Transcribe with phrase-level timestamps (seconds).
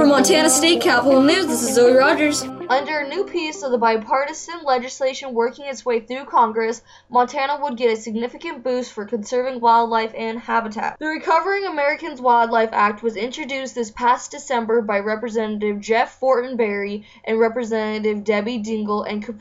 [0.00, 2.42] For Montana State Capitol News, this is Zoe Rogers.
[2.70, 6.80] Under a new piece of the bipartisan legislation working its way through Congress,
[7.10, 10.98] Montana would get a significant boost for conserving wildlife and habitat.
[10.98, 17.38] The Recovering Americans Wildlife Act was introduced this past December by Representative Jeff Fortenberry and
[17.38, 19.38] Representative Debbie Dingell and could,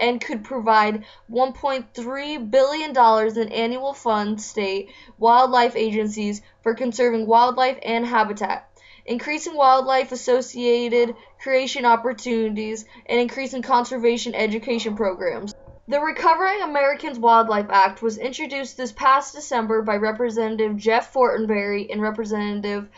[0.00, 2.90] and could provide $1.3 billion
[3.38, 4.90] in annual funds state
[5.20, 8.68] wildlife agencies for conserving wildlife and habitat
[9.04, 15.54] increasing wildlife associated creation opportunities, and increasing conservation education programs.
[15.88, 22.00] The Recovering Americans Wildlife Act was introduced this past December by Representative Jeff Fortenberry and
[22.00, 22.88] Representative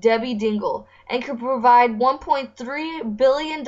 [0.00, 3.60] Debbie Dingell and could provide $1.3 billion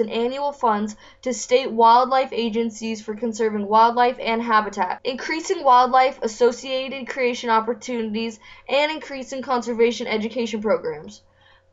[0.00, 7.06] in annual funds to state wildlife agencies for conserving wildlife and habitat, increasing wildlife associated
[7.08, 11.22] creation opportunities, and increasing conservation education programs.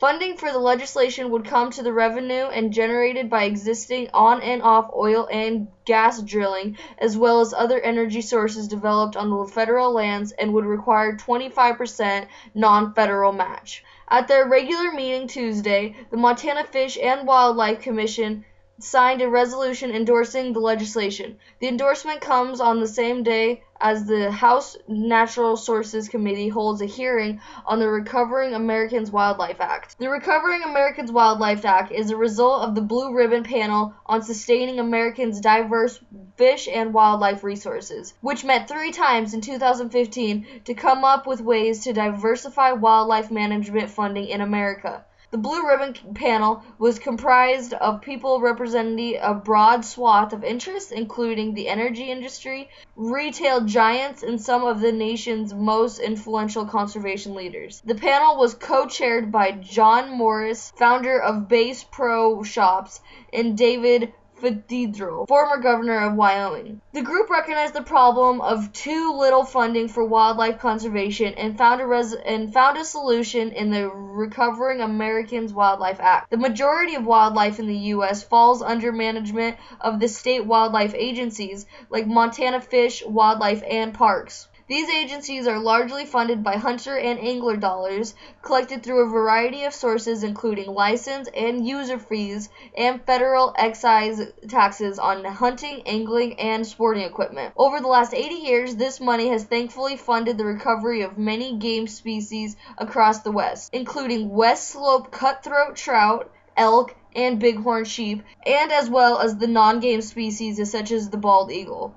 [0.03, 4.61] Funding for the legislation would come to the revenue and generated by existing on and
[4.61, 9.93] off oil and gas drilling, as well as other energy sources developed on the federal
[9.93, 13.81] lands, and would require 25% non federal match.
[14.09, 18.43] At their regular meeting Tuesday, the Montana Fish and Wildlife Commission
[18.79, 21.37] signed a resolution endorsing the legislation.
[21.59, 26.85] The endorsement comes on the same day as the House Natural Resources Committee holds a
[26.85, 29.97] hearing on the Recovering Americans Wildlife Act.
[29.99, 34.79] The Recovering Americans Wildlife Act is a result of the Blue Ribbon Panel on Sustaining
[34.79, 35.99] Americans' Diverse
[36.35, 41.83] Fish and Wildlife Resources, which met three times in 2015 to come up with ways
[41.83, 45.05] to diversify wildlife management funding in America.
[45.33, 51.55] The Blue Ribbon Panel was comprised of people representing a broad swath of interests, including
[51.55, 57.81] the energy industry, retail giants, and some of the nation's most influential conservation leaders.
[57.83, 63.01] The panel was co chaired by John Morris, founder of Bass Pro Shops,
[63.33, 64.13] and David
[64.43, 66.81] Freudenthal, former governor of Wyoming.
[66.91, 71.87] The group recognized the problem of too little funding for wildlife conservation and found a
[71.87, 76.29] res- and found a solution in the Recovering Americans Wildlife Act.
[76.29, 81.65] The majority of wildlife in the US falls under management of the state wildlife agencies
[81.89, 84.49] like Montana Fish, Wildlife and Parks.
[84.73, 89.73] These agencies are largely funded by hunter and angler dollars, collected through a variety of
[89.75, 97.03] sources including license and user fees and federal excise taxes on hunting, angling, and sporting
[97.03, 97.53] equipment.
[97.55, 101.85] Over the last 80 years, this money has thankfully funded the recovery of many game
[101.85, 108.89] species across the West, including West Slope cutthroat trout, elk, and bighorn sheep, and as
[108.89, 111.93] well as the non-game species such as the bald eagle.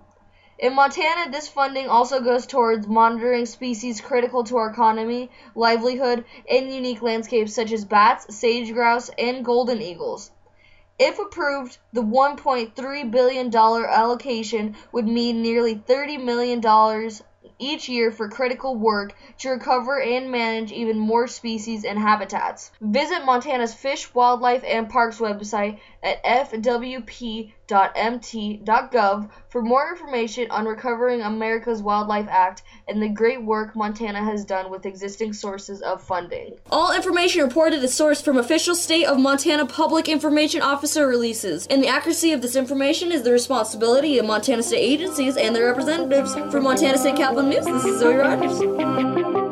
[0.58, 6.72] In Montana, this funding also goes towards monitoring species critical to our economy, livelihood, and
[6.72, 10.30] unique landscapes such as bats, sage grouse, and golden eagles.
[10.98, 16.62] If approved, the $1.3 billion allocation would mean nearly $30 million
[17.58, 22.70] each year for critical work to recover and manage even more species and habitats.
[22.80, 27.50] Visit Montana's Fish, Wildlife, and Parks website at fwp.mt.gov
[29.56, 34.70] for more information on Recovering America's Wildlife Act and the great work Montana has done
[34.70, 36.58] with existing sources of funding.
[36.70, 41.82] All information reported is sourced from official state of Montana Public Information Officer releases, and
[41.82, 46.34] the accuracy of this information is the responsibility of Montana state agencies and their representatives.
[46.52, 49.45] For Montana State Capitol News, this is Zoe Rogers.